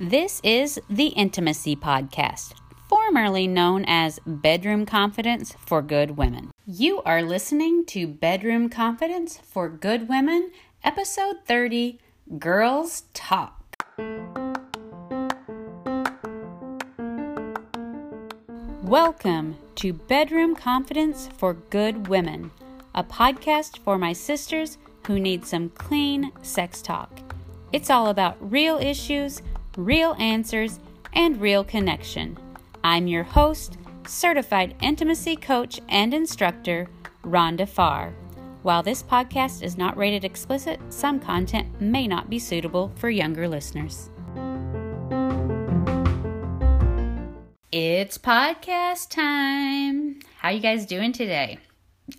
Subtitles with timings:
[0.00, 2.54] This is the Intimacy Podcast,
[2.88, 6.52] formerly known as Bedroom Confidence for Good Women.
[6.64, 10.52] You are listening to Bedroom Confidence for Good Women,
[10.84, 11.98] Episode 30
[12.38, 13.74] Girls Talk.
[18.84, 22.52] Welcome to Bedroom Confidence for Good Women,
[22.94, 24.78] a podcast for my sisters
[25.08, 27.18] who need some clean sex talk.
[27.72, 29.42] It's all about real issues,
[29.78, 30.80] real answers,
[31.12, 32.36] and real connection.
[32.82, 33.78] I'm your host,
[34.08, 36.88] certified intimacy coach and instructor,
[37.22, 38.12] Rhonda Farr.
[38.62, 43.46] While this podcast is not rated explicit, some content may not be suitable for younger
[43.46, 44.10] listeners.
[47.70, 50.18] It's podcast time.
[50.38, 51.58] How you guys doing today?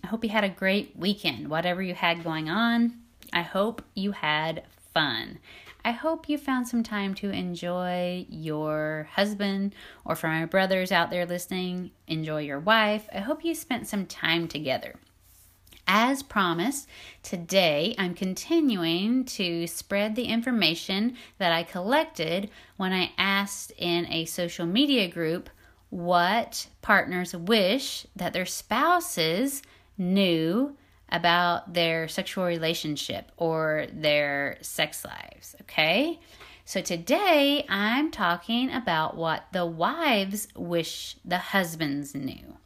[0.02, 2.94] I hope you had a great weekend, whatever you had going on.
[3.34, 4.62] I hope you had
[4.94, 5.40] fun.
[5.84, 11.10] I hope you found some time to enjoy your husband, or for my brothers out
[11.10, 13.08] there listening, enjoy your wife.
[13.14, 14.96] I hope you spent some time together.
[15.86, 16.88] As promised,
[17.22, 24.24] today I'm continuing to spread the information that I collected when I asked in a
[24.26, 25.50] social media group
[25.88, 29.62] what partners wish that their spouses
[29.98, 30.76] knew
[31.12, 36.18] about their sexual relationship or their sex lives, okay?
[36.64, 42.56] So today I'm talking about what the wives wish the husbands knew.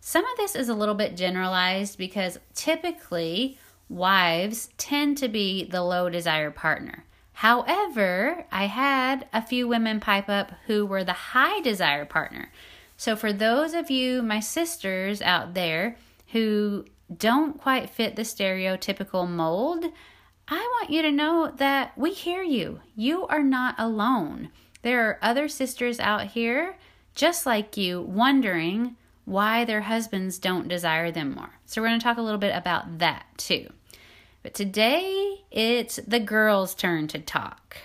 [0.00, 5.82] Some of this is a little bit generalized because typically wives tend to be the
[5.82, 7.04] low desire partner.
[7.34, 12.50] However, I had a few women pipe up who were the high desire partner.
[12.96, 15.96] So, for those of you, my sisters out there,
[16.28, 19.86] who don't quite fit the stereotypical mold,
[20.48, 22.80] I want you to know that we hear you.
[22.94, 24.50] You are not alone.
[24.82, 26.76] There are other sisters out here
[27.14, 31.50] just like you wondering why their husbands don't desire them more.
[31.64, 33.68] So, we're going to talk a little bit about that too.
[34.42, 37.78] But today it's the girls' turn to talk.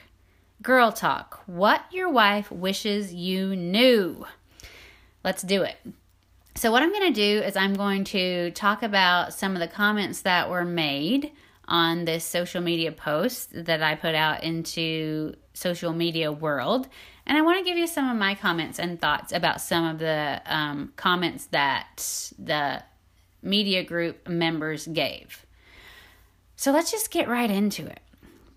[0.61, 1.41] Girl talk.
[1.45, 4.25] What your wife wishes you knew.
[5.23, 5.77] Let's do it.
[6.55, 9.67] So, what I'm going to do is I'm going to talk about some of the
[9.67, 11.31] comments that were made
[11.69, 16.87] on this social media post that I put out into social media world.
[17.25, 19.99] And I want to give you some of my comments and thoughts about some of
[19.99, 22.83] the um, comments that the
[23.43, 25.45] media group members gave.
[26.55, 27.99] So let's just get right into it.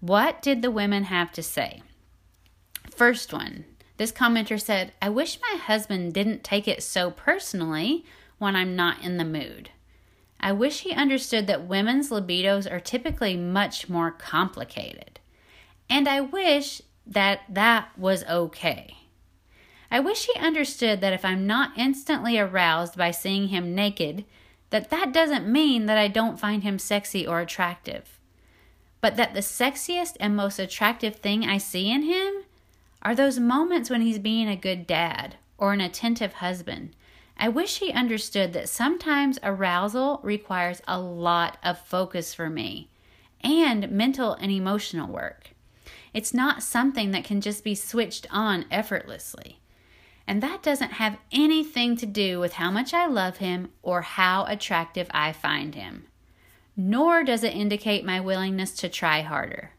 [0.01, 1.83] What did the women have to say?
[2.91, 3.67] First one
[4.03, 8.05] this commenter said, I wish my husband didn't take it so personally
[8.37, 9.71] when I'm not in the mood.
[10.41, 15.21] I wish he understood that women's libidos are typically much more complicated.
[15.89, 18.97] And I wish that that was okay.
[19.89, 24.25] I wish he understood that if I'm not instantly aroused by seeing him naked,
[24.71, 28.19] that that doesn't mean that I don't find him sexy or attractive,
[29.01, 32.43] but that the sexiest and most attractive thing I see in him
[33.03, 36.95] are those moments when he's being a good dad or an attentive husband.
[37.37, 42.89] I wish he understood that sometimes arousal requires a lot of focus for me
[43.43, 45.51] and mental and emotional work.
[46.15, 49.59] It's not something that can just be switched on effortlessly.
[50.27, 54.45] And that doesn't have anything to do with how much I love him or how
[54.47, 56.07] attractive I find him.
[56.77, 59.73] Nor does it indicate my willingness to try harder.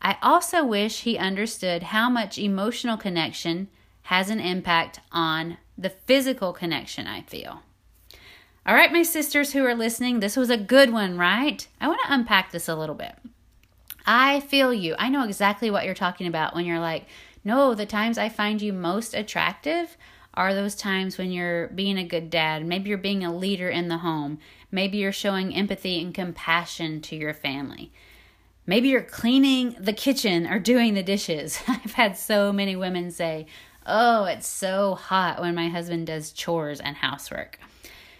[0.00, 3.68] I also wish he understood how much emotional connection
[4.02, 7.62] has an impact on the physical connection I feel.
[8.64, 11.66] All right, my sisters who are listening, this was a good one, right?
[11.80, 13.14] I want to unpack this a little bit.
[14.04, 14.94] I feel you.
[14.98, 17.06] I know exactly what you're talking about when you're like,
[17.44, 19.96] no, the times I find you most attractive
[20.34, 22.66] are those times when you're being a good dad.
[22.66, 24.38] Maybe you're being a leader in the home.
[24.70, 27.92] Maybe you're showing empathy and compassion to your family.
[28.66, 31.60] Maybe you're cleaning the kitchen or doing the dishes.
[31.68, 33.46] I've had so many women say,
[33.88, 37.60] Oh, it's so hot when my husband does chores and housework.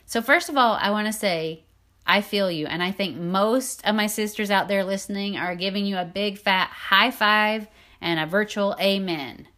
[0.04, 1.64] So, first of all, I want to say,
[2.06, 2.66] I feel you.
[2.66, 6.38] And I think most of my sisters out there listening are giving you a big
[6.38, 7.66] fat high five
[8.00, 9.48] and a virtual amen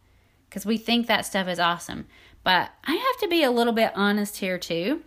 [0.49, 2.07] because we think that stuff is awesome.
[2.43, 5.03] But I have to be a little bit honest here too.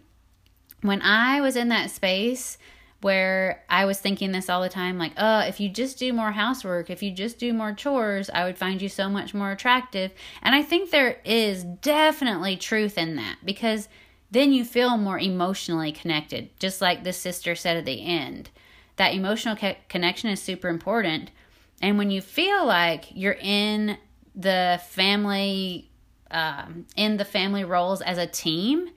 [0.83, 2.59] When I was in that space
[3.03, 6.33] where I was thinking this all the time like, oh, if you just do more
[6.33, 10.13] housework, if you just do more chores, I would find you so much more attractive.
[10.43, 13.89] And I think there is definitely truth in that because
[14.31, 18.51] then you feel more emotionally connected, just like the sister said at the end.
[18.97, 19.59] That emotional
[19.89, 21.31] connection is super important
[21.83, 23.99] and when you feel like you're in
[24.37, 25.91] the family
[26.31, 28.89] um, in the family roles as a team,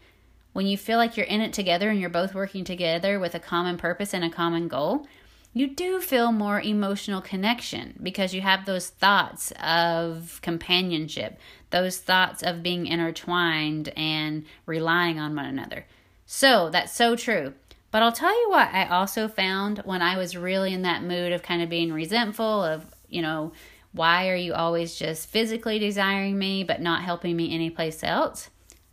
[0.56, 3.40] when you feel like you're in it together and you're both working together with a
[3.42, 5.06] common purpose and a common goal,
[5.52, 11.38] you do feel more emotional connection because you have those thoughts of companionship,
[11.72, 15.86] those thoughts of being intertwined and relying on one another.
[16.26, 17.54] So that's so true.
[17.92, 21.34] But I'll tell you what I also found when I was really in that mood
[21.34, 23.52] of kind of being resentful of, you know,
[23.92, 28.50] why are you always just physically desiring me but not helping me anyplace else?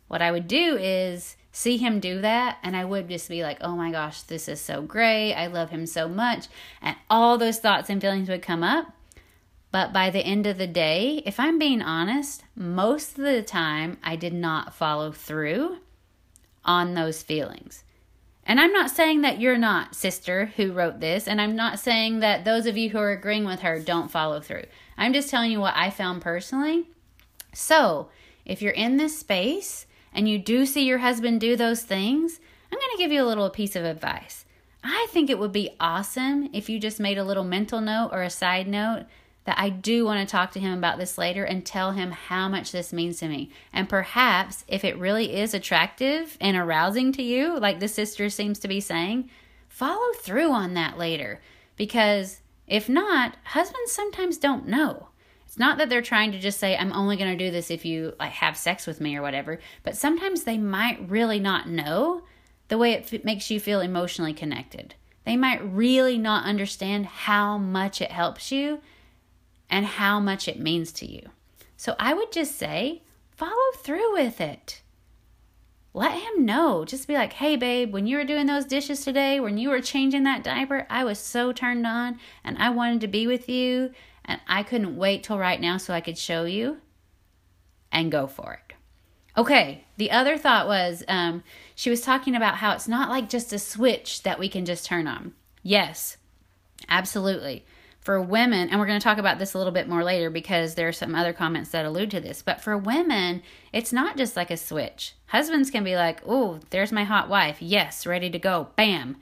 [0.09, 3.59] What I would do is see him do that and I would just be like,
[3.61, 5.33] "Oh my gosh, this is so great.
[5.33, 6.47] I love him so much."
[6.81, 8.87] And all those thoughts and feelings would come up.
[9.71, 13.97] But by the end of the day, if I'm being honest, most of the time
[14.03, 15.77] I did not follow through
[16.65, 17.83] on those feelings.
[18.45, 22.19] And I'm not saying that you're not, sister, who wrote this, and I'm not saying
[22.19, 24.65] that those of you who are agreeing with her don't follow through.
[24.97, 26.89] I'm just telling you what I found personally.
[27.53, 28.09] So,
[28.45, 32.39] if you're in this space and you do see your husband do those things,
[32.71, 34.45] I'm going to give you a little piece of advice.
[34.83, 38.21] I think it would be awesome if you just made a little mental note or
[38.21, 39.05] a side note
[39.45, 42.47] that I do want to talk to him about this later and tell him how
[42.47, 43.49] much this means to me.
[43.71, 48.59] And perhaps if it really is attractive and arousing to you, like the sister seems
[48.59, 49.29] to be saying,
[49.67, 51.41] follow through on that later.
[51.75, 55.09] Because if not, husbands sometimes don't know.
[55.45, 57.85] It's not that they're trying to just say, I'm only going to do this if
[57.85, 62.23] you like have sex with me or whatever, but sometimes they might really not know
[62.69, 64.95] the way it f- makes you feel emotionally connected.
[65.25, 68.81] They might really not understand how much it helps you
[69.69, 71.29] and how much it means to you.
[71.77, 74.81] So I would just say, follow through with it.
[75.93, 76.85] Let him know.
[76.85, 79.81] Just be like, hey, babe, when you were doing those dishes today, when you were
[79.81, 83.91] changing that diaper, I was so turned on and I wanted to be with you.
[84.25, 86.77] And I couldn't wait till right now so I could show you
[87.91, 88.75] and go for it.
[89.35, 91.43] Okay, the other thought was um,
[91.75, 94.85] she was talking about how it's not like just a switch that we can just
[94.85, 95.33] turn on.
[95.63, 96.17] Yes,
[96.87, 97.65] absolutely
[98.03, 100.75] for women, and we're going to talk about this a little bit more later because
[100.75, 103.41] there are some other comments that allude to this, but for women,
[103.71, 105.15] it's not just like a switch.
[105.27, 107.61] Husbands can be like, oh, there's my hot wife.
[107.61, 108.67] Yes, ready to go.
[108.75, 109.15] Bam.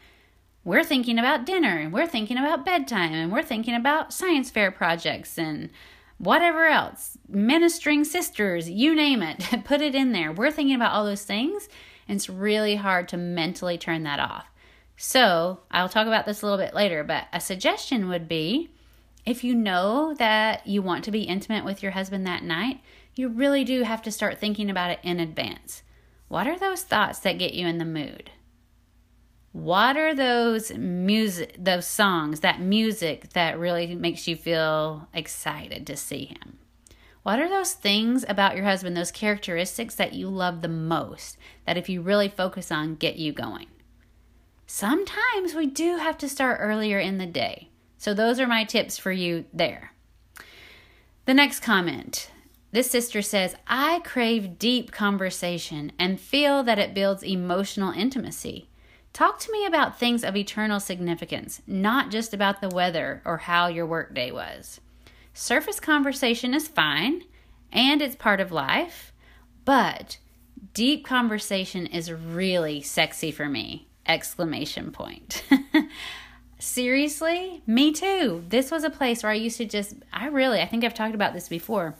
[0.64, 4.70] We're thinking about dinner, and we're thinking about bedtime, and we're thinking about science fair
[4.70, 5.72] projects and
[6.20, 7.18] whatever else.
[7.28, 9.44] Ministering sisters, you name it.
[9.66, 10.32] Put it in there.
[10.32, 11.68] We're thinking about all those things,
[12.08, 14.52] and it's really hard to mentally turn that off.
[14.96, 18.70] So, I'll talk about this a little bit later, but a suggestion would be
[19.26, 22.82] if you know that you want to be intimate with your husband that night,
[23.16, 25.82] you really do have to start thinking about it in advance.
[26.28, 28.30] What are those thoughts that get you in the mood?
[29.52, 35.98] What are those music those songs, that music that really makes you feel excited to
[35.98, 36.58] see him?
[37.24, 41.38] What are those things about your husband, those characteristics that you love the most,
[41.68, 43.68] that if you really focus on, get you going?
[44.72, 47.68] sometimes we do have to start earlier in the day.
[47.98, 49.92] So, those are my tips for you there.
[51.26, 52.32] The next comment
[52.72, 58.70] this sister says, I crave deep conversation and feel that it builds emotional intimacy.
[59.14, 63.68] Talk to me about things of eternal significance, not just about the weather or how
[63.68, 64.80] your workday was.
[65.34, 67.24] Surface conversation is fine
[67.72, 69.12] and it's part of life,
[69.66, 70.18] but
[70.74, 75.44] deep conversation is really sexy for me exclamation point.
[76.60, 77.64] Seriously?
[77.66, 78.44] Me too.
[78.50, 81.16] This was a place where I used to just, I really, I think I've talked
[81.16, 81.96] about this before.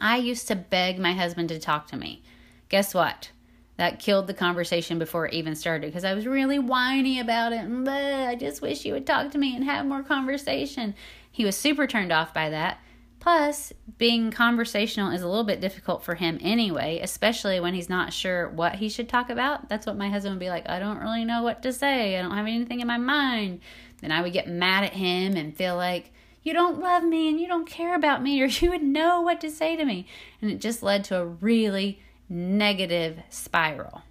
[0.00, 2.22] I used to beg my husband to talk to me.
[2.68, 3.30] Guess what?
[3.76, 7.60] That killed the conversation before it even started because I was really whiny about it.
[7.60, 10.94] And I just wish you would talk to me and have more conversation.
[11.30, 12.78] He was super turned off by that.
[13.18, 18.12] Plus, being conversational is a little bit difficult for him anyway, especially when he's not
[18.12, 19.68] sure what he should talk about.
[19.68, 22.18] That's what my husband would be like, I don't really know what to say.
[22.18, 23.60] I don't have anything in my mind.
[24.00, 26.12] Then I would get mad at him and feel like,
[26.42, 29.40] you don't love me and you don't care about me, or you would know what
[29.42, 30.06] to say to me.
[30.40, 32.00] And it just led to a really
[32.32, 34.02] negative spiral.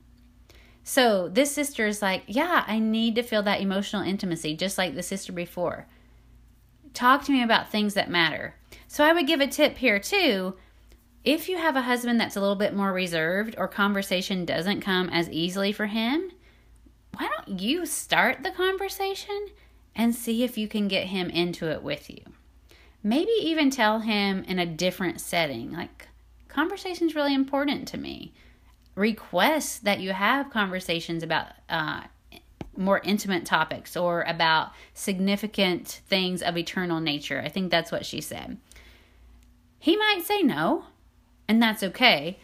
[0.83, 4.95] So this sister is like, yeah, I need to feel that emotional intimacy, just like
[4.95, 5.87] the sister before.
[6.93, 8.55] Talk to me about things that matter
[8.91, 10.55] so I would give a tip here too.
[11.23, 15.09] If you have a husband that's a little bit more reserved or conversation doesn't come
[15.09, 16.29] as easily for him,
[17.15, 19.47] why don't you start the conversation
[19.95, 22.21] and see if you can get him into it with you?
[23.01, 26.09] Maybe even tell him in a different setting, like,
[26.51, 28.33] conversation is really important to me.
[28.95, 32.01] Request that you have conversations about uh,
[32.75, 37.41] more intimate topics or about significant things of eternal nature.
[37.43, 38.57] I think that's what she said
[39.79, 40.85] He might say no,
[41.47, 42.39] and that's okay.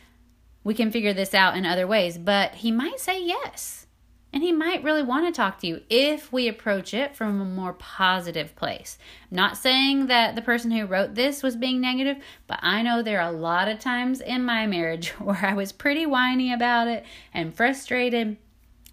[0.63, 3.86] We can figure this out in other ways, but he might say yes.
[4.37, 7.43] And he might really want to talk to you if we approach it from a
[7.43, 8.99] more positive place.
[9.31, 13.01] I'm not saying that the person who wrote this was being negative, but I know
[13.01, 16.87] there are a lot of times in my marriage where I was pretty whiny about
[16.87, 17.03] it
[17.33, 18.37] and frustrated,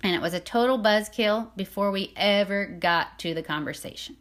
[0.02, 4.16] and it was a total buzzkill before we ever got to the conversation.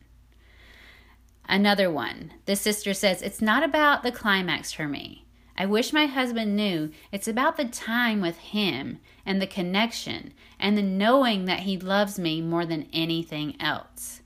[1.47, 2.33] Another one.
[2.47, 5.23] The sister says, It's not about the climax for me.
[5.57, 10.77] I wish my husband knew it's about the time with him and the connection and
[10.77, 14.21] the knowing that he loves me more than anything else.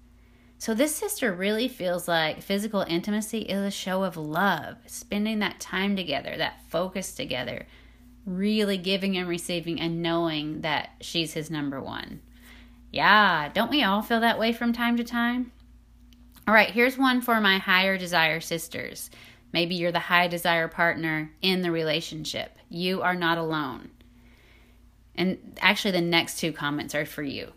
[0.59, 5.59] So, this sister really feels like physical intimacy is a show of love, spending that
[5.59, 7.67] time together, that focus together,
[8.25, 12.21] really giving and receiving and knowing that she's his number one.
[12.91, 15.51] Yeah, don't we all feel that way from time to time?
[16.47, 19.11] All right, here's one for my higher desire sisters.
[19.53, 22.57] Maybe you're the high desire partner in the relationship.
[22.69, 23.89] You are not alone.
[25.17, 27.53] And actually, the next two comments are for you.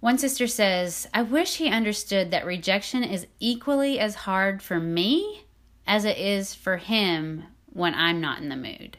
[0.00, 5.44] One sister says, I wish he understood that rejection is equally as hard for me
[5.86, 8.98] as it is for him when I'm not in the mood.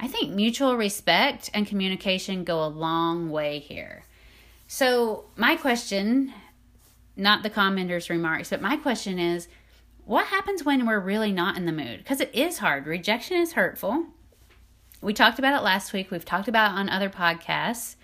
[0.00, 4.04] I think mutual respect and communication go a long way here.
[4.68, 6.32] So, my question,
[7.16, 9.48] not the commenter's remarks, but my question is
[10.04, 11.98] what happens when we're really not in the mood?
[11.98, 12.86] Because it is hard.
[12.86, 14.06] Rejection is hurtful.
[15.00, 16.10] We talked about it last week.
[16.10, 17.94] We've talked about it on other podcasts.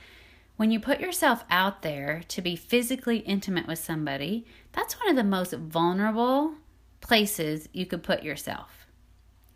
[0.56, 5.16] When you put yourself out there to be physically intimate with somebody, that's one of
[5.16, 6.54] the most vulnerable
[7.00, 8.86] places you could put yourself.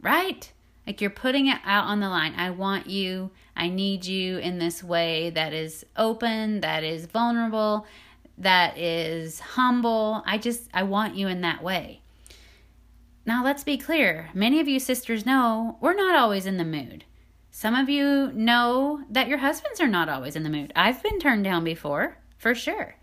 [0.00, 0.52] Right?
[0.84, 2.34] Like you're putting it out on the line.
[2.36, 3.30] I want you.
[3.56, 7.86] I need you in this way that is open, that is vulnerable,
[8.36, 10.24] that is humble.
[10.26, 12.00] I just, I want you in that way.
[13.24, 14.30] Now, let's be clear.
[14.32, 17.04] Many of you sisters know we're not always in the mood.
[17.58, 20.72] Some of you know that your husbands are not always in the mood.
[20.76, 22.94] I've been turned down before, for sure.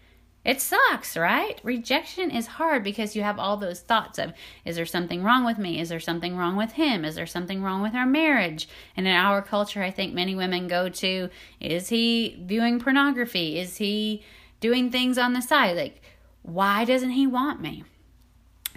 [0.45, 1.59] It sucks, right?
[1.61, 4.31] Rejection is hard because you have all those thoughts of
[4.63, 5.81] is there something wrong with me?
[5.81, 7.03] Is there something wrong with him?
[7.03, 8.69] Is there something wrong with our marriage?
[8.95, 13.59] And in our culture, I think many women go to is he viewing pornography?
[13.59, 14.23] Is he
[14.61, 15.75] doing things on the side?
[15.75, 16.01] Like,
[16.43, 17.83] why doesn't he want me?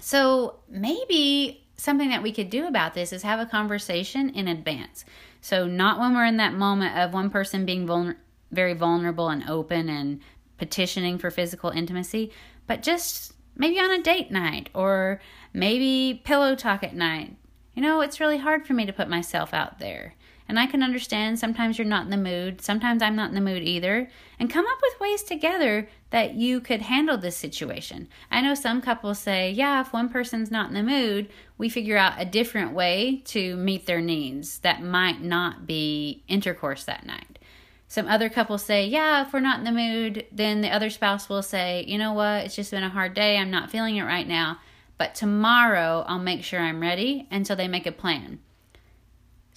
[0.01, 5.05] So maybe something that we could do about this is have a conversation in advance.
[5.41, 8.17] So, not when we're in that moment of one person being vulner-
[8.51, 10.21] very vulnerable and open and
[10.57, 12.33] petitioning for physical intimacy,
[12.67, 15.21] but just maybe on a date night or
[15.53, 17.37] maybe pillow talk at night.
[17.75, 20.15] You know, it's really hard for me to put myself out there.
[20.49, 23.41] And I can understand sometimes you're not in the mood, sometimes I'm not in the
[23.41, 28.09] mood either, and come up with ways together that you could handle this situation.
[28.31, 31.29] I know some couples say, yeah, if one person's not in the mood,
[31.59, 36.85] we figure out a different way to meet their needs that might not be intercourse
[36.85, 37.39] that night.
[37.87, 41.29] Some other couples say, yeah, if we're not in the mood, then the other spouse
[41.29, 44.05] will say, you know what, it's just been a hard day, I'm not feeling it
[44.05, 44.59] right now,
[44.97, 48.41] but tomorrow I'll make sure I'm ready And so they make a plan.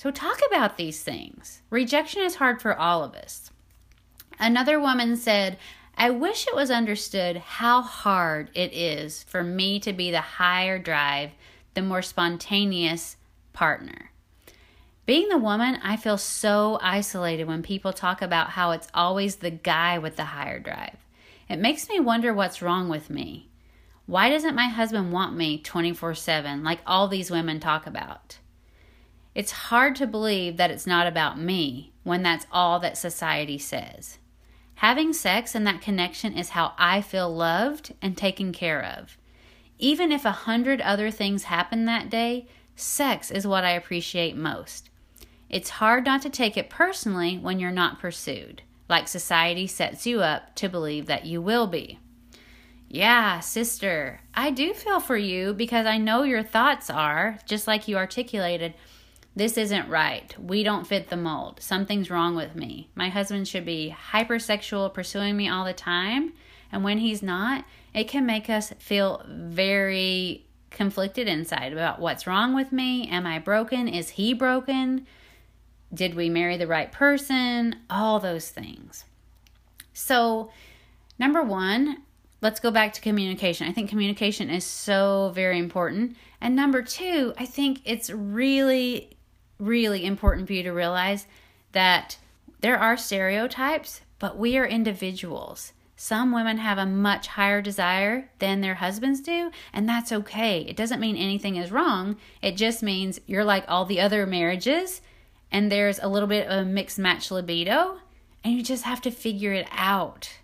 [0.02, 1.62] So, talk about these things.
[1.70, 3.52] Rejection is hard for all of us.
[4.40, 5.60] Another woman said,
[5.96, 10.80] I wish it was understood how hard it is for me to be the higher
[10.80, 11.34] drive,
[11.76, 13.16] the more spontaneous
[13.54, 14.10] partner.
[15.06, 19.52] Being the woman, I feel so isolated when people talk about how it's always the
[19.52, 20.98] guy with the higher drive.
[21.48, 23.52] It makes me wonder what's wrong with me.
[24.08, 28.40] Why doesn't my husband want me 24 7 like all these women talk about?
[29.34, 34.18] It's hard to believe that it's not about me when that's all that society says.
[34.76, 39.18] Having sex and that connection is how I feel loved and taken care of.
[39.78, 44.90] Even if a hundred other things happen that day, sex is what I appreciate most.
[45.50, 50.22] It's hard not to take it personally when you're not pursued, like society sets you
[50.22, 52.00] up to believe that you will be.
[52.88, 57.88] Yeah, sister, I do feel for you because I know your thoughts are, just like
[57.88, 58.74] you articulated,
[59.36, 60.36] this isn't right.
[60.40, 61.62] We don't fit the mold.
[61.62, 62.90] Something's wrong with me.
[62.96, 66.34] My husband should be hypersexual, pursuing me all the time.
[66.72, 72.54] And when he's not, it can make us feel very conflicted inside about what's wrong
[72.54, 73.08] with me.
[73.08, 73.88] Am I broken?
[73.88, 75.06] Is he broken?
[75.94, 77.76] Did we marry the right person?
[77.90, 79.06] All those things.
[79.94, 80.52] So,
[81.20, 82.04] number one,
[82.42, 83.68] let's go back to communication.
[83.68, 86.16] I think communication is so very important.
[86.40, 89.18] And number two, I think it's really
[89.62, 91.28] really important for you to realize
[91.72, 92.18] that
[92.60, 95.74] there are stereotypes, but we are individuals.
[95.96, 100.62] Some women have a much higher desire than their husbands do, and that's okay.
[100.62, 102.18] It doesn't mean anything is wrong.
[102.42, 105.02] It just means you're like all the other marriages
[105.52, 108.00] and there's a little bit of a mixed match libido,
[108.44, 110.40] and you just have to figure it out.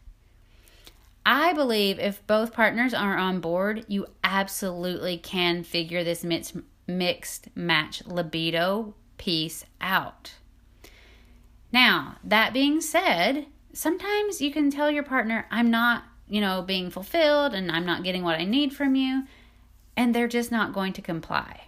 [1.25, 6.57] I believe if both partners are on board, you absolutely can figure this mixed,
[6.87, 10.33] mixed match libido piece out.
[11.71, 16.89] Now, that being said, sometimes you can tell your partner, I'm not, you know, being
[16.89, 19.23] fulfilled and I'm not getting what I need from you,
[19.95, 21.61] and they're just not going to comply.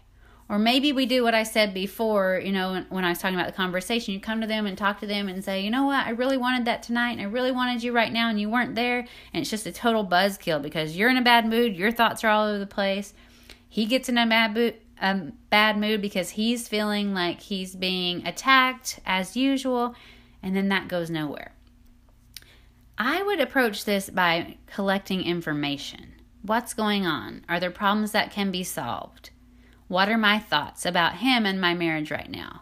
[0.50, 3.46] Or maybe we do what I said before, you know, when I was talking about
[3.46, 4.16] the conversation.
[4.16, 6.38] You come to them and talk to them and say, you know what, I really
[6.38, 9.06] wanted that tonight and I really wanted you right now and you weren't there.
[9.32, 12.30] And it's just a total buzzkill because you're in a bad mood, your thoughts are
[12.30, 13.14] all over the place.
[13.68, 18.26] He gets in a bad mood, a bad mood because he's feeling like he's being
[18.26, 19.96] attacked as usual,
[20.44, 21.54] and then that goes nowhere.
[22.98, 26.16] I would approach this by collecting information.
[26.42, 27.46] What's going on?
[27.48, 29.30] Are there problems that can be solved?
[29.88, 32.62] What are my thoughts about him and my marriage right now?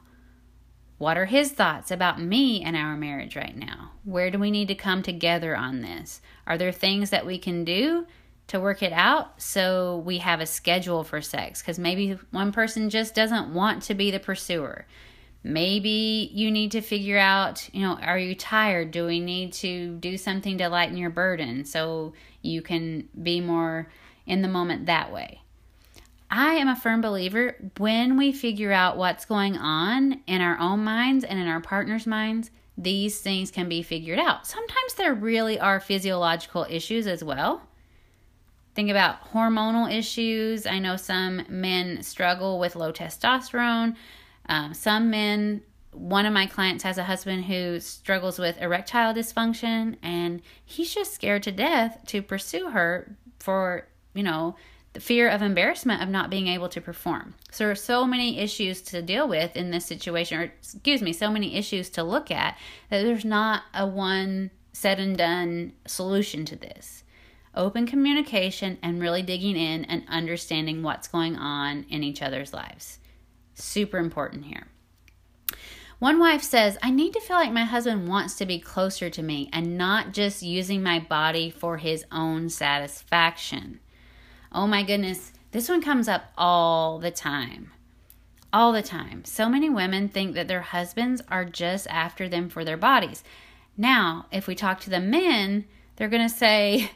[0.98, 3.92] What are his thoughts about me and our marriage right now?
[4.04, 6.22] Where do we need to come together on this?
[6.48, 8.08] Are there things that we can do
[8.48, 11.62] to work it out so we have a schedule for sex?
[11.62, 14.86] Because maybe one person just doesn't want to be the pursuer.
[15.44, 18.92] Maybe you need to figure out, you know, are you tired?
[18.92, 23.90] Do we need to do something to lighten your burden so you can be more
[24.26, 25.42] in the moment that way?
[26.30, 30.84] I am a firm believer when we figure out what's going on in our own
[30.84, 34.46] minds and in our partner's minds, these things can be figured out.
[34.46, 37.62] Sometimes there really are physiological issues as well.
[38.78, 40.68] Think about hormonal issues.
[40.68, 43.96] I know some men struggle with low testosterone.
[44.48, 49.96] Um, some men, one of my clients has a husband who struggles with erectile dysfunction,
[50.04, 54.56] and he's just scared to death to pursue her for, you know,
[54.94, 57.34] the fear of embarrassment of not being able to perform.
[57.50, 61.14] So there are so many issues to deal with in this situation, or excuse me,
[61.14, 62.56] so many issues to look at
[62.92, 67.04] that there's not a one said and done solution to this.
[67.58, 73.00] Open communication and really digging in and understanding what's going on in each other's lives.
[73.56, 74.68] Super important here.
[75.98, 79.24] One wife says, I need to feel like my husband wants to be closer to
[79.24, 83.80] me and not just using my body for his own satisfaction.
[84.52, 87.72] Oh my goodness, this one comes up all the time.
[88.54, 89.26] All the time.
[89.26, 93.24] So many women think that their husbands are just after them for their bodies.
[93.76, 95.66] Now, if we talk to the men,
[95.96, 96.92] they're going to say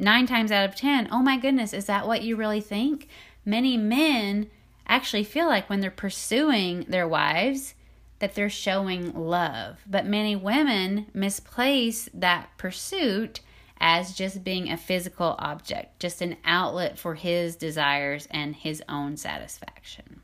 [0.00, 3.08] nine times out of ten, oh my goodness, is that what you really think?
[3.44, 4.50] Many men
[4.86, 7.74] actually feel like when they're pursuing their wives,
[8.18, 9.78] that they're showing love.
[9.86, 13.40] But many women misplace that pursuit
[13.80, 19.16] as just being a physical object, just an outlet for his desires and his own
[19.16, 20.20] satisfaction.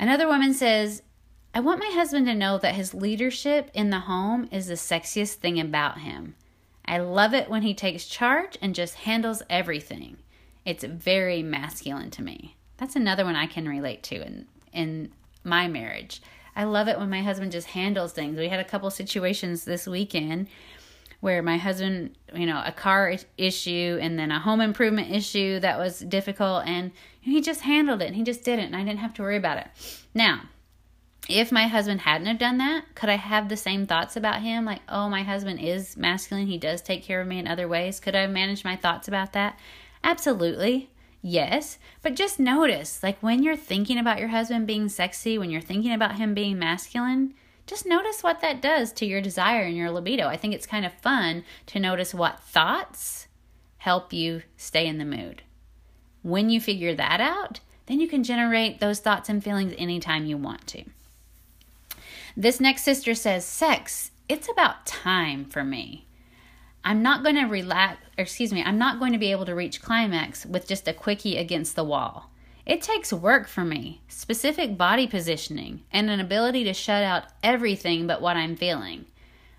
[0.00, 1.02] Another woman says,
[1.54, 5.34] I want my husband to know that his leadership in the home is the sexiest
[5.34, 6.34] thing about him.
[6.88, 10.16] I love it when he takes charge and just handles everything.
[10.64, 12.56] It's very masculine to me.
[12.78, 15.12] That's another one I can relate to in in
[15.44, 16.22] my marriage.
[16.56, 18.38] I love it when my husband just handles things.
[18.38, 20.48] We had a couple situations this weekend
[21.20, 25.78] where my husband, you know, a car issue and then a home improvement issue that
[25.78, 29.00] was difficult, and he just handled it and he just did it, and I didn't
[29.00, 29.66] have to worry about it.
[30.14, 30.42] Now,
[31.28, 34.64] if my husband hadn't have done that, could I have the same thoughts about him?
[34.64, 36.46] Like, oh, my husband is masculine.
[36.46, 38.00] He does take care of me in other ways.
[38.00, 39.58] Could I manage my thoughts about that?
[40.02, 40.90] Absolutely.
[41.20, 41.78] Yes.
[42.02, 45.92] But just notice, like, when you're thinking about your husband being sexy, when you're thinking
[45.92, 47.34] about him being masculine,
[47.66, 50.26] just notice what that does to your desire and your libido.
[50.26, 53.28] I think it's kind of fun to notice what thoughts
[53.76, 55.42] help you stay in the mood.
[56.22, 60.38] When you figure that out, then you can generate those thoughts and feelings anytime you
[60.38, 60.84] want to.
[62.38, 66.06] This next sister says, Sex, it's about time for me.
[66.84, 69.82] I'm not going to relax, excuse me, I'm not going to be able to reach
[69.82, 72.30] climax with just a quickie against the wall.
[72.64, 78.06] It takes work for me, specific body positioning, and an ability to shut out everything
[78.06, 79.06] but what I'm feeling,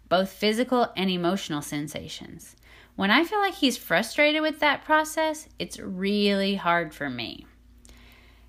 [0.07, 2.55] both physical and emotional sensations.
[2.95, 7.45] When I feel like he's frustrated with that process, it's really hard for me.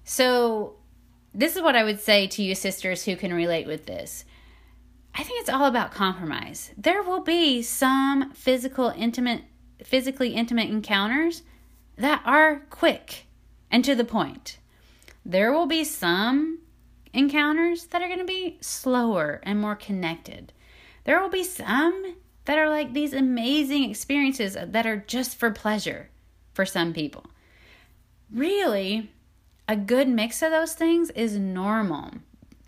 [0.05, 0.77] So,
[1.35, 4.25] this is what I would say to you sisters who can relate with this.
[5.15, 6.73] I think it's all about compromise.
[6.77, 9.43] There will be some physical intimate
[9.83, 11.43] physically intimate encounters
[11.97, 13.27] that are quick
[13.71, 14.59] and to the point.
[15.25, 16.61] There will be some
[17.13, 20.53] encounters that are going to be slower and more connected.
[21.05, 26.11] There will be some that are like these amazing experiences that are just for pleasure
[26.53, 27.27] for some people.
[28.33, 29.11] Really,
[29.71, 32.11] a good mix of those things is normal.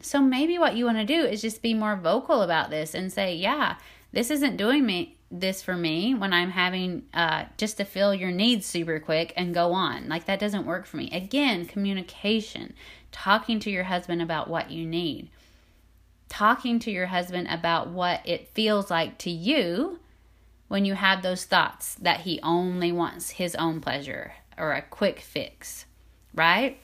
[0.01, 3.13] So maybe what you want to do is just be more vocal about this and
[3.13, 3.75] say, yeah,
[4.13, 8.31] this isn't doing me this for me when I'm having uh, just to fill your
[8.31, 10.09] needs super quick and go on.
[10.09, 11.11] Like that doesn't work for me.
[11.11, 12.73] Again, communication,
[13.11, 15.29] talking to your husband about what you need,
[16.29, 19.99] talking to your husband about what it feels like to you
[20.69, 25.19] when you have those thoughts that he only wants his own pleasure or a quick
[25.19, 25.87] fix,
[26.35, 26.79] right?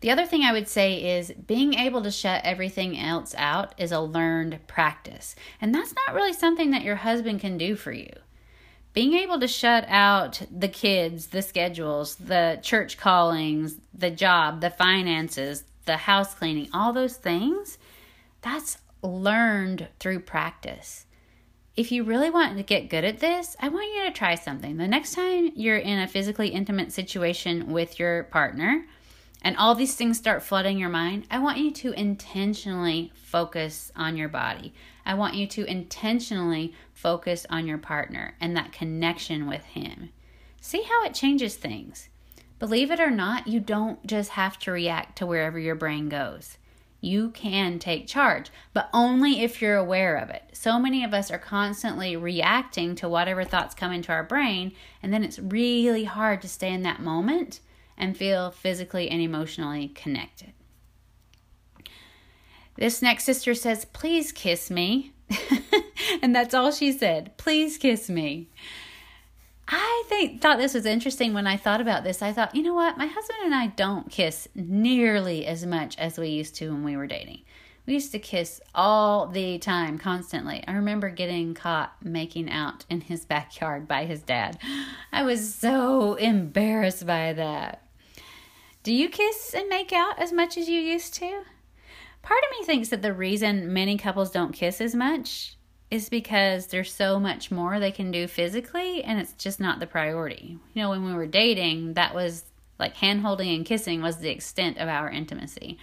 [0.00, 3.90] The other thing I would say is being able to shut everything else out is
[3.90, 5.34] a learned practice.
[5.60, 8.12] And that's not really something that your husband can do for you.
[8.94, 14.70] Being able to shut out the kids, the schedules, the church callings, the job, the
[14.70, 17.78] finances, the house cleaning, all those things,
[18.40, 21.06] that's learned through practice.
[21.78, 24.78] If you really want to get good at this, I want you to try something.
[24.78, 28.84] The next time you're in a physically intimate situation with your partner,
[29.42, 34.16] and all these things start flooding your mind, I want you to intentionally focus on
[34.16, 34.74] your body.
[35.06, 40.08] I want you to intentionally focus on your partner and that connection with him.
[40.60, 42.08] See how it changes things.
[42.58, 46.58] Believe it or not, you don't just have to react to wherever your brain goes.
[47.00, 50.42] You can take charge, but only if you're aware of it.
[50.52, 55.12] So many of us are constantly reacting to whatever thoughts come into our brain, and
[55.12, 57.60] then it's really hard to stay in that moment
[57.96, 60.52] and feel physically and emotionally connected.
[62.76, 65.12] This next sister says, Please kiss me.
[66.22, 67.36] and that's all she said.
[67.36, 68.48] Please kiss me.
[69.70, 72.22] I think thought this was interesting when I thought about this.
[72.22, 72.96] I thought, you know what?
[72.96, 76.96] My husband and I don't kiss nearly as much as we used to when we
[76.96, 77.42] were dating.
[77.84, 80.64] We used to kiss all the time, constantly.
[80.66, 84.58] I remember getting caught making out in his backyard by his dad.
[85.12, 87.82] I was so embarrassed by that.
[88.82, 91.42] Do you kiss and make out as much as you used to?
[92.22, 95.57] Part of me thinks that the reason many couples don't kiss as much
[95.90, 99.86] is because there's so much more they can do physically and it's just not the
[99.86, 100.58] priority.
[100.74, 102.44] You know, when we were dating, that was
[102.78, 105.78] like hand holding and kissing was the extent of our intimacy.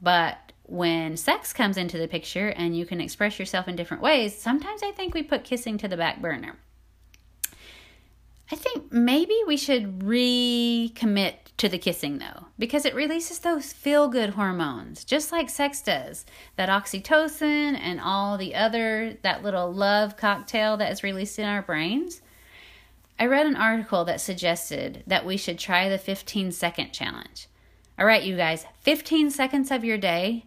[0.00, 4.36] But when sex comes into the picture and you can express yourself in different ways,
[4.36, 6.56] sometimes I think we put kissing to the back burner.
[8.50, 14.08] I think maybe we should recommit to the kissing though, because it releases those feel
[14.08, 16.24] good hormones, just like sex does.
[16.56, 21.62] That oxytocin and all the other, that little love cocktail that is released in our
[21.62, 22.22] brains.
[23.18, 27.48] I read an article that suggested that we should try the 15 second challenge.
[27.98, 30.44] All right, you guys, 15 seconds of your day,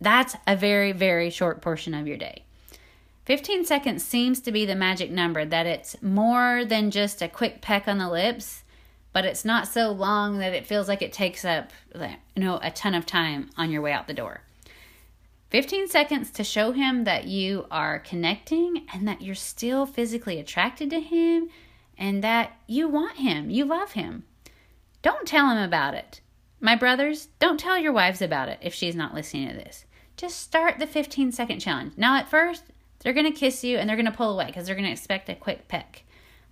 [0.00, 2.44] that's a very, very short portion of your day.
[3.24, 7.60] 15 seconds seems to be the magic number, that it's more than just a quick
[7.60, 8.64] peck on the lips,
[9.12, 12.70] but it's not so long that it feels like it takes up you know a
[12.70, 14.42] ton of time on your way out the door.
[15.50, 20.90] 15 seconds to show him that you are connecting and that you're still physically attracted
[20.90, 21.48] to him
[21.98, 24.24] and that you want him, you love him.
[25.02, 26.20] Don't tell him about it.
[26.60, 29.86] My brothers, don't tell your wives about it if she's not listening to this.
[30.16, 31.94] Just start the 15 second challenge.
[31.96, 32.64] Now, at first,
[33.00, 34.92] they're going to kiss you and they're going to pull away because they're going to
[34.92, 36.04] expect a quick peck.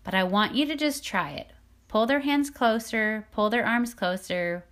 [0.05, 1.53] But I want you to just try it.
[1.89, 4.65] Pull their hands closer, pull their arms closer,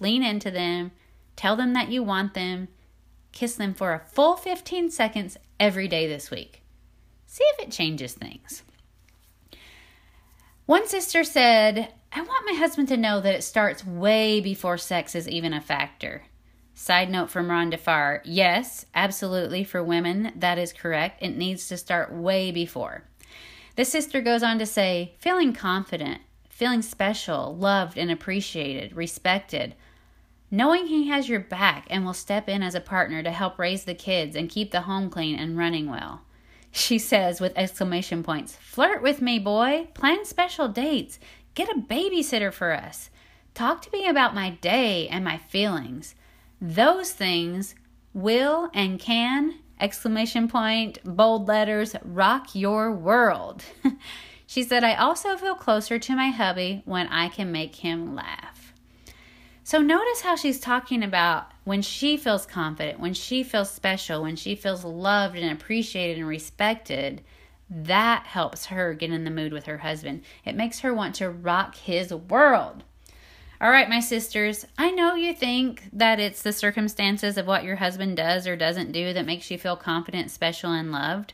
[0.00, 0.92] lean into them,
[1.34, 2.68] tell them that you want them,
[3.32, 6.62] kiss them for a full 15 seconds every day this week.
[7.26, 8.62] See if it changes things.
[10.66, 15.14] One sister said, I want my husband to know that it starts way before sex
[15.14, 16.22] is even a factor.
[16.78, 21.22] Side note from Rhonda Farr yes, absolutely, for women, that is correct.
[21.22, 23.04] It needs to start way before.
[23.76, 29.74] The sister goes on to say, feeling confident, feeling special, loved, and appreciated, respected,
[30.50, 33.84] knowing he has your back and will step in as a partner to help raise
[33.84, 36.20] the kids and keep the home clean and running well.
[36.72, 39.88] She says with exclamation points, Flirt with me, boy.
[39.94, 41.18] Plan special dates.
[41.54, 43.08] Get a babysitter for us.
[43.54, 46.14] Talk to me about my day and my feelings.
[46.60, 47.74] Those things
[48.14, 53.62] will and can exclamation point bold letters rock your world.
[54.46, 58.72] she said I also feel closer to my hubby when I can make him laugh.
[59.64, 64.36] So notice how she's talking about when she feels confident, when she feels special, when
[64.36, 67.22] she feels loved and appreciated and respected,
[67.68, 70.22] that helps her get in the mood with her husband.
[70.44, 72.84] It makes her want to rock his world.
[73.58, 77.76] All right, my sisters, I know you think that it's the circumstances of what your
[77.76, 81.32] husband does or doesn't do that makes you feel confident, special, and loved.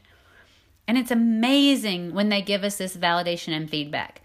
[0.86, 4.22] And it's amazing when they give us this validation and feedback.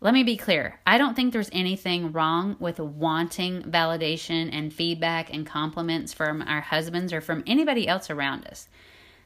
[0.00, 0.78] Let me be clear.
[0.86, 6.60] I don't think there's anything wrong with wanting validation and feedback and compliments from our
[6.60, 8.68] husbands or from anybody else around us.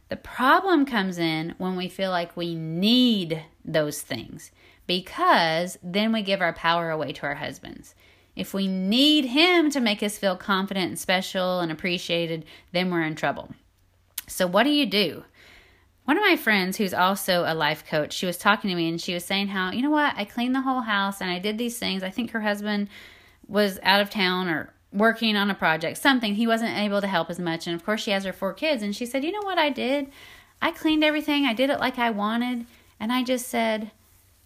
[0.08, 4.50] The problem comes in when we feel like we need those things
[4.86, 7.94] because then we give our power away to our husbands.
[8.38, 13.02] If we need him to make us feel confident and special and appreciated, then we're
[13.02, 13.50] in trouble.
[14.28, 15.24] So, what do you do?
[16.04, 19.00] One of my friends, who's also a life coach, she was talking to me and
[19.00, 21.58] she was saying how, you know what, I cleaned the whole house and I did
[21.58, 22.02] these things.
[22.02, 22.88] I think her husband
[23.48, 26.36] was out of town or working on a project, something.
[26.36, 27.66] He wasn't able to help as much.
[27.66, 28.82] And of course, she has her four kids.
[28.82, 30.10] And she said, you know what I did?
[30.62, 32.66] I cleaned everything, I did it like I wanted.
[33.00, 33.90] And I just said,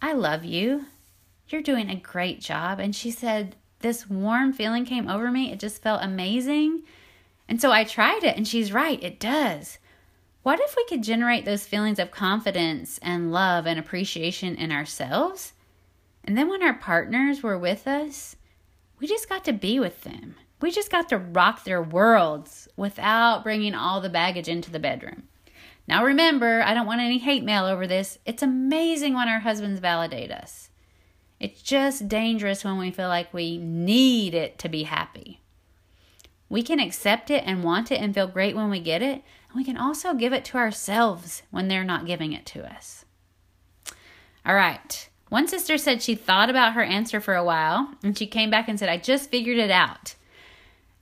[0.00, 0.86] I love you.
[1.48, 2.80] You're doing a great job.
[2.80, 5.52] And she said, this warm feeling came over me.
[5.52, 6.82] It just felt amazing.
[7.48, 9.78] And so I tried it, and she's right, it does.
[10.42, 15.52] What if we could generate those feelings of confidence and love and appreciation in ourselves?
[16.24, 18.36] And then when our partners were with us,
[18.98, 20.36] we just got to be with them.
[20.60, 25.24] We just got to rock their worlds without bringing all the baggage into the bedroom.
[25.88, 28.18] Now, remember, I don't want any hate mail over this.
[28.24, 30.70] It's amazing when our husbands validate us.
[31.42, 35.40] It's just dangerous when we feel like we need it to be happy.
[36.48, 39.56] We can accept it and want it and feel great when we get it, and
[39.56, 43.04] we can also give it to ourselves when they're not giving it to us.
[44.46, 45.08] All right.
[45.30, 48.68] One sister said she thought about her answer for a while and she came back
[48.68, 50.14] and said, I just figured it out.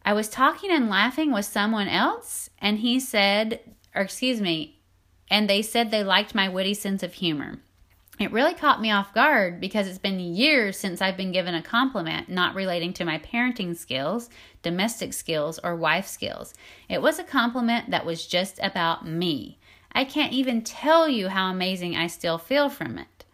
[0.06, 3.60] I was talking and laughing with someone else, and he said,
[3.94, 4.80] or excuse me,
[5.28, 7.58] and they said they liked my witty sense of humor.
[8.20, 11.62] It really caught me off guard because it's been years since I've been given a
[11.62, 14.28] compliment not relating to my parenting skills,
[14.62, 16.52] domestic skills, or wife skills.
[16.86, 19.58] It was a compliment that was just about me.
[19.92, 23.24] I can't even tell you how amazing I still feel from it.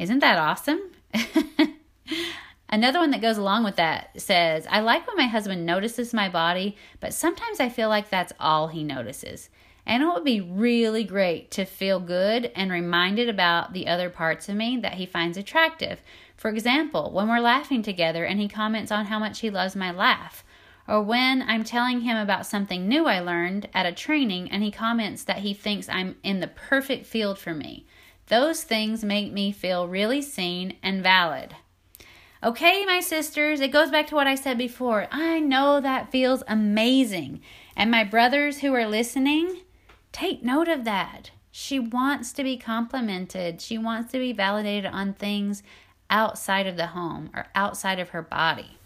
[0.00, 0.80] Isn't that awesome?
[2.68, 6.28] Another one that goes along with that says, I like when my husband notices my
[6.28, 9.48] body, but sometimes I feel like that's all he notices.
[9.84, 14.48] And it would be really great to feel good and reminded about the other parts
[14.48, 16.00] of me that he finds attractive.
[16.36, 19.90] For example, when we're laughing together and he comments on how much he loves my
[19.90, 20.44] laugh.
[20.88, 24.70] Or when I'm telling him about something new I learned at a training and he
[24.70, 27.86] comments that he thinks I'm in the perfect field for me.
[28.26, 31.54] Those things make me feel really seen and valid.
[32.44, 35.06] Okay, my sisters, it goes back to what I said before.
[35.12, 37.40] I know that feels amazing.
[37.76, 39.60] And my brothers who are listening,
[40.12, 41.30] Take note of that.
[41.50, 43.60] She wants to be complimented.
[43.60, 45.62] She wants to be validated on things
[46.08, 48.78] outside of the home or outside of her body.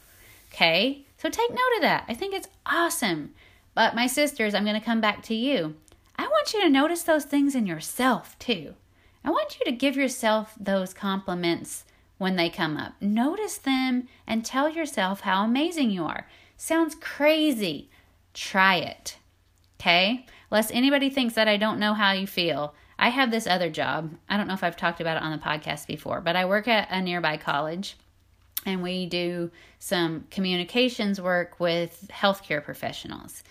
[0.52, 1.04] Okay?
[1.18, 2.04] So take note of that.
[2.08, 3.34] I think it's awesome.
[3.74, 5.74] But my sisters, I'm going to come back to you.
[6.16, 8.74] I want you to notice those things in yourself too.
[9.24, 11.84] I want you to give yourself those compliments
[12.18, 12.94] when they come up.
[13.00, 16.26] Notice them and tell yourself how amazing you are.
[16.56, 17.90] Sounds crazy.
[18.32, 19.18] Try it.
[19.78, 20.26] Okay?
[20.50, 22.74] Lest anybody thinks that I don't know how you feel.
[22.98, 24.14] I have this other job.
[24.28, 26.66] I don't know if I've talked about it on the podcast before, but I work
[26.68, 27.96] at a nearby college
[28.64, 33.42] and we do some communications work with healthcare professionals.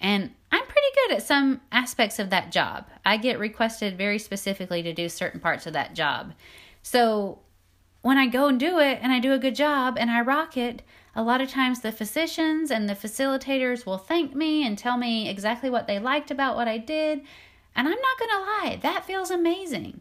[0.00, 2.86] And I'm pretty good at some aspects of that job.
[3.04, 6.34] I get requested very specifically to do certain parts of that job.
[6.82, 7.38] So
[8.02, 10.56] when I go and do it and I do a good job and I rock
[10.56, 10.82] it,
[11.16, 15.28] a lot of times the physicians and the facilitators will thank me and tell me
[15.28, 17.22] exactly what they liked about what I did.
[17.76, 20.00] And I'm not going to lie, that feels amazing.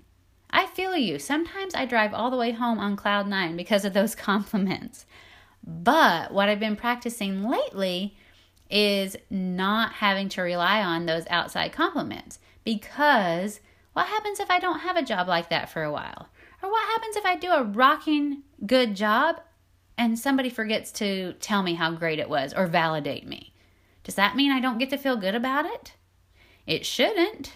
[0.49, 1.19] I feel you.
[1.19, 5.06] Sometimes I drive all the way home on cloud nine because of those compliments.
[5.65, 8.15] But what I've been practicing lately
[8.69, 13.60] is not having to rely on those outside compliments because
[13.93, 16.28] what happens if I don't have a job like that for a while?
[16.62, 19.41] Or what happens if I do a rocking good job
[19.97, 23.53] and somebody forgets to tell me how great it was or validate me.
[24.03, 25.93] Does that mean I don't get to feel good about it?
[26.65, 27.53] It shouldn't.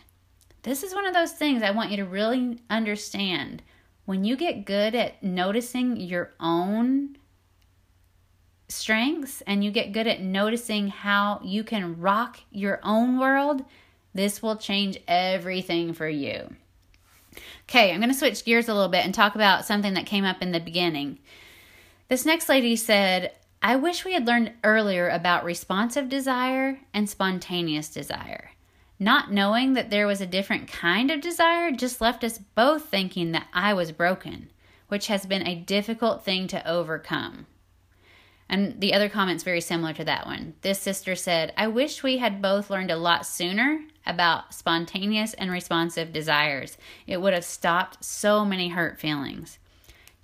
[0.64, 3.64] This is one of those things I want you to really understand.
[4.06, 7.18] When you get good at noticing your own
[8.70, 13.64] strengths and you get good at noticing how you can rock your own world,
[14.14, 16.54] this will change everything for you.
[17.64, 20.26] Okay, I'm going to switch gears a little bit and talk about something that came
[20.26, 21.20] up in the beginning.
[22.10, 27.90] This next lady said, I wish we had learned earlier about responsive desire and spontaneous
[27.90, 28.52] desire.
[28.98, 33.34] Not knowing that there was a different kind of desire just left us both thinking
[33.34, 34.50] that I was broken,
[34.88, 37.46] which has been a difficult thing to overcome.
[38.48, 40.54] And the other comment's very similar to that one.
[40.62, 45.52] This sister said, I wish we had both learned a lot sooner about spontaneous and
[45.52, 46.78] responsive desires.
[47.06, 49.60] It would have stopped so many hurt feelings.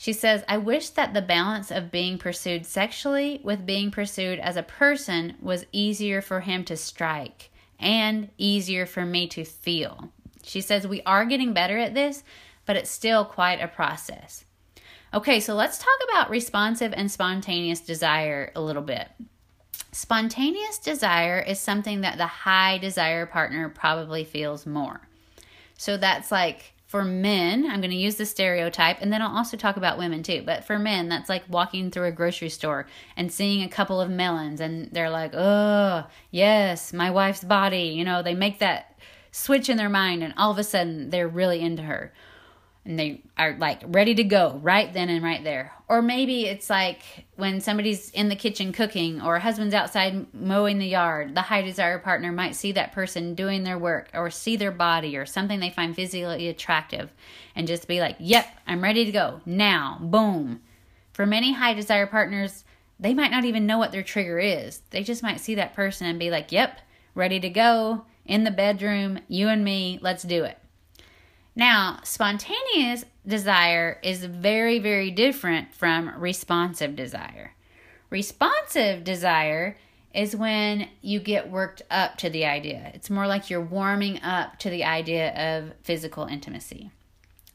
[0.04, 4.58] She says, I wish that the balance of being pursued sexually with being pursued as
[4.58, 10.10] a person was easier for him to strike and easier for me to feel.
[10.44, 12.26] She says, We are getting better at this,
[12.66, 14.44] but it's still quite a process.
[15.13, 19.08] Okay, so let's talk about responsive and spontaneous desire a little bit.
[19.94, 25.08] Spontaneous desire is something that the high desire partner probably feels more.
[25.78, 29.58] So that's like for men, I'm going to use the stereotype and then I'll also
[29.58, 30.43] talk about women too.
[30.45, 32.86] But for men, that's like walking through a grocery store
[33.17, 37.95] and seeing a couple of melons and they're like, oh, yes, my wife's body.
[37.97, 38.95] You know, they make that
[39.32, 42.13] switch in their mind and all of a sudden they're really into her
[42.86, 45.72] and they are like ready to go right then and right there.
[45.88, 47.02] Or maybe it's like
[47.36, 51.98] when somebody's in the kitchen cooking or husband's outside mowing the yard, the high desire
[51.98, 55.69] partner might see that person doing their work or see their body or something they
[55.69, 57.12] find physically attractive
[57.56, 59.41] and just be like, "Yep, I'm ready to go.
[59.46, 60.62] Now." Boom.
[61.13, 62.65] For many high desire partners,
[63.00, 64.82] they might not even know what their trigger is.
[64.89, 66.80] They just might see that person and be like, "Yep,
[67.15, 70.58] ready to go in the bedroom, you and me, let's do it."
[71.56, 77.54] Now, spontaneous desire is very, very different from responsive desire.
[78.10, 79.78] Responsive desire
[80.13, 82.92] is when you get worked up to the idea.
[82.94, 86.92] It's more like you're warming up to the idea of physical intimacy.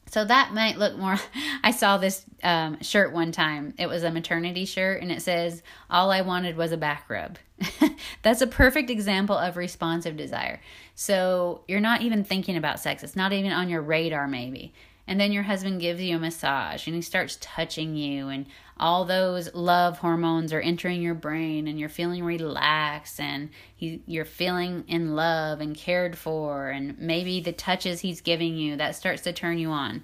[0.09, 1.19] So that might look more.
[1.63, 3.73] I saw this um, shirt one time.
[3.77, 7.37] It was a maternity shirt, and it says, All I wanted was a back rub.
[8.23, 10.61] That's a perfect example of responsive desire.
[10.95, 14.73] So you're not even thinking about sex, it's not even on your radar, maybe.
[15.09, 18.45] And then your husband gives you a massage and he starts touching you, and
[18.77, 24.23] all those love hormones are entering your brain, and you're feeling relaxed, and he, you're
[24.23, 29.23] feeling in love and cared for, and maybe the touches he's giving you that starts
[29.23, 30.03] to turn you on.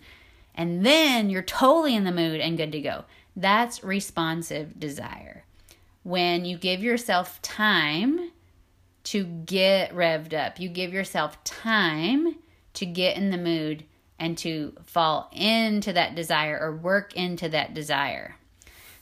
[0.55, 3.05] And then you're totally in the mood and good to go.
[3.35, 5.45] That's responsive desire.
[6.01, 8.31] When you give yourself time
[9.03, 12.37] to get revved up, you give yourself time
[12.73, 13.83] to get in the mood
[14.19, 18.35] and to fall into that desire or work into that desire.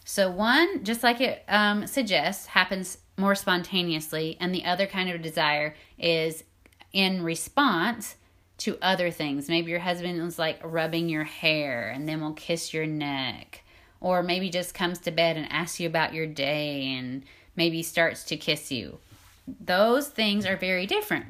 [0.05, 5.21] So, one, just like it um, suggests, happens more spontaneously, and the other kind of
[5.21, 6.43] desire is
[6.91, 8.15] in response
[8.59, 9.49] to other things.
[9.49, 13.63] Maybe your husband is like rubbing your hair and then will kiss your neck,
[14.01, 17.23] or maybe just comes to bed and asks you about your day and
[17.55, 18.99] maybe starts to kiss you.
[19.47, 21.27] Those things are very different.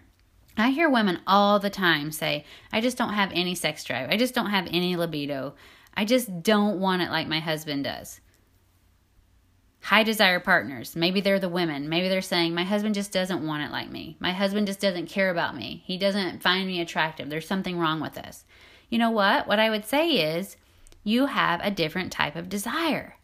[0.57, 4.09] I hear women all the time say, I just don't have any sex drive.
[4.09, 5.55] I just don't have any libido.
[5.95, 8.19] I just don't want it like my husband does.
[9.81, 11.89] High desire partners, maybe they're the women.
[11.89, 14.15] Maybe they're saying, My husband just doesn't want it like me.
[14.19, 15.83] My husband just doesn't care about me.
[15.85, 17.29] He doesn't find me attractive.
[17.29, 18.45] There's something wrong with us.
[18.89, 19.45] You know what?
[19.45, 20.55] What I would say is,
[21.03, 23.17] you have a different type of desire.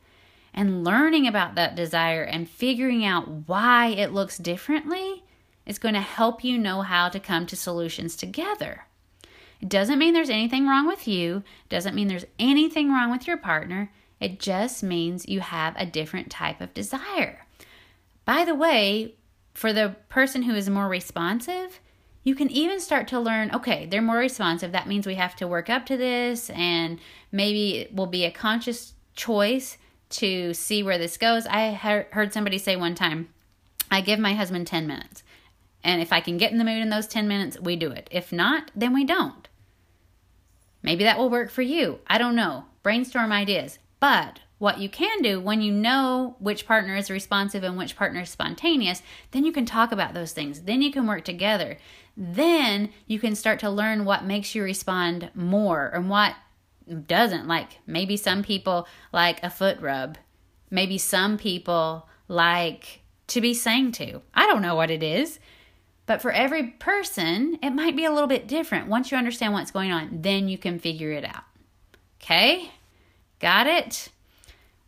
[0.54, 5.24] And learning about that desire and figuring out why it looks differently
[5.70, 8.88] is going to help you know how to come to solutions together.
[9.62, 13.38] It doesn't mean there's anything wrong with you, doesn't mean there's anything wrong with your
[13.38, 13.92] partner.
[14.20, 17.46] It just means you have a different type of desire.
[18.26, 19.14] By the way,
[19.54, 21.80] for the person who is more responsive,
[22.24, 24.72] you can even start to learn okay, they're more responsive.
[24.72, 27.00] That means we have to work up to this, and
[27.32, 29.78] maybe it will be a conscious choice
[30.10, 31.46] to see where this goes.
[31.46, 31.72] I
[32.12, 33.30] heard somebody say one time,
[33.92, 35.24] I give my husband 10 minutes.
[35.84, 38.10] And if I can get in the mood in those 10 minutes, we do it.
[38.12, 39.48] If not, then we don't.
[40.82, 42.00] Maybe that will work for you.
[42.08, 42.66] I don't know.
[42.84, 43.80] Brainstorm ideas.
[44.00, 48.22] But what you can do when you know which partner is responsive and which partner
[48.22, 50.62] is spontaneous, then you can talk about those things.
[50.62, 51.78] Then you can work together.
[52.16, 56.36] Then you can start to learn what makes you respond more and what
[57.08, 57.48] doesn't.
[57.48, 60.18] Like maybe some people like a foot rub.
[60.70, 64.22] Maybe some people like to be sang to.
[64.34, 65.40] I don't know what it is.
[66.10, 68.88] But for every person, it might be a little bit different.
[68.88, 71.44] Once you understand what's going on, then you can figure it out.
[72.20, 72.72] Okay?
[73.38, 74.10] Got it?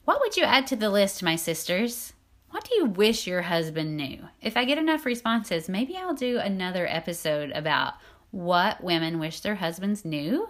[0.03, 2.13] What would you add to the list, my sisters?
[2.49, 4.17] What do you wish your husband knew?
[4.41, 7.93] If I get enough responses, maybe I'll do another episode about
[8.32, 10.47] what women wish their husbands knew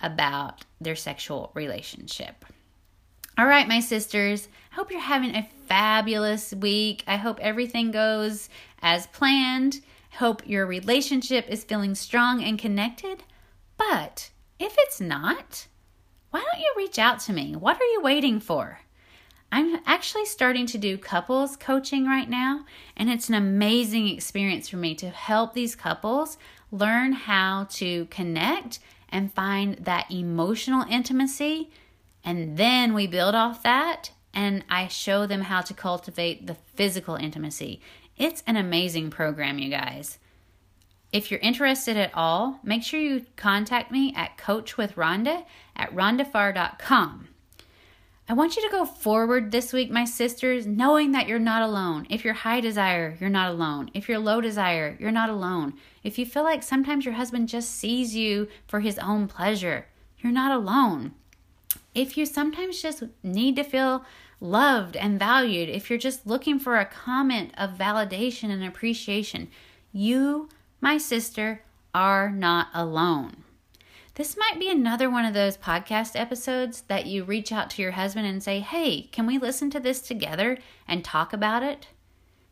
[0.00, 2.44] about their sexual relationship.
[3.38, 7.04] All right, my sisters, I hope you're having a fabulous week.
[7.06, 8.48] I hope everything goes
[8.82, 9.80] as planned.
[10.16, 13.22] Hope your relationship is feeling strong and connected.
[13.78, 15.66] But if it's not,
[16.30, 17.56] why don't you reach out to me?
[17.56, 18.80] What are you waiting for?
[19.50, 22.64] I'm actually starting to do couples coaching right now,
[22.96, 26.38] and it's an amazing experience for me to help these couples
[26.70, 28.78] learn how to connect
[29.10, 31.70] and find that emotional intimacy.
[32.24, 37.16] And then we build off that, and I show them how to cultivate the physical
[37.16, 37.82] intimacy.
[38.16, 40.18] It's an amazing program, you guys.
[41.12, 45.44] If you're interested at all, make sure you contact me at coachwithrhonda
[45.76, 47.28] at rhondafarr.com.
[48.28, 52.06] I want you to go forward this week, my sisters, knowing that you're not alone.
[52.08, 53.90] If you're high desire, you're not alone.
[53.92, 55.74] If you're low desire, you're not alone.
[56.02, 59.86] If you feel like sometimes your husband just sees you for his own pleasure,
[60.18, 61.12] you're not alone.
[61.94, 64.04] If you sometimes just need to feel
[64.42, 69.48] loved and valued, if you're just looking for a comment of validation and appreciation,
[69.92, 70.48] you,
[70.80, 71.62] my sister,
[71.94, 73.44] are not alone.
[74.14, 77.92] This might be another one of those podcast episodes that you reach out to your
[77.92, 81.86] husband and say, Hey, can we listen to this together and talk about it?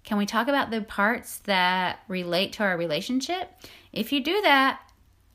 [0.03, 3.53] Can we talk about the parts that relate to our relationship?
[3.93, 4.81] If you do that,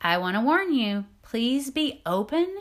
[0.01, 2.59] I want to warn you please be open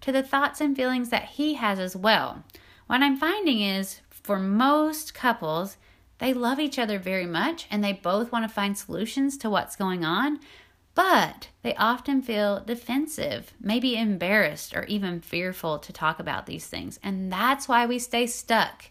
[0.00, 2.44] to the thoughts and feelings that he has as well.
[2.86, 5.76] What I'm finding is for most couples,
[6.18, 9.76] they love each other very much and they both want to find solutions to what's
[9.76, 10.38] going on,
[10.94, 16.98] but they often feel defensive, maybe embarrassed, or even fearful to talk about these things.
[17.02, 18.86] And that's why we stay stuck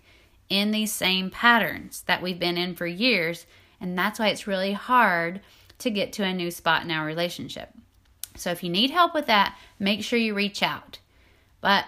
[0.49, 3.47] in these same patterns that we've been in for years.
[3.81, 5.41] And that's why it's really hard
[5.79, 7.69] to get to a new spot in our relationship.
[8.35, 10.99] So if you need help with that, make sure you reach out.
[11.61, 11.85] But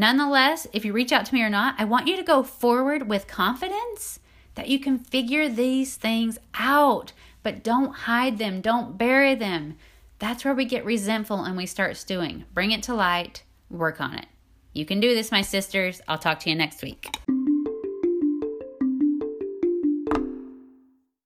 [0.00, 3.08] nonetheless, if you reach out to me or not, I want you to go forward
[3.08, 4.20] with confidence
[4.54, 7.12] that you can figure these things out
[7.46, 9.76] but don't hide them, don't bury them.
[10.18, 12.44] That's where we get resentful and we start stewing.
[12.52, 14.26] Bring it to light, work on it.
[14.72, 16.00] You can do this, my sisters.
[16.08, 17.06] I'll talk to you next week.